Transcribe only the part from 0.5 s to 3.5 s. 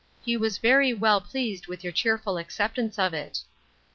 very well pleased with your cheerful acceptance of it.